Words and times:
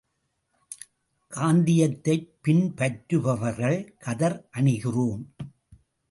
காந்தியத்தைப் 1.31 2.31
பின்பற்றுபவர்கள் 2.43 3.97
கதர் 3.97 4.49
அணிகிறோம். 4.57 5.25